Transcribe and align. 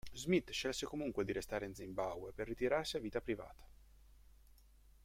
Smith 0.13 0.49
scelse 0.49 0.87
comunque 0.87 1.23
di 1.23 1.31
restare 1.31 1.67
in 1.67 1.75
Zimbabwe 1.75 2.31
per 2.33 2.47
ritirarsi 2.47 2.97
a 2.97 2.99
vita 2.99 3.21
privata. 3.21 3.67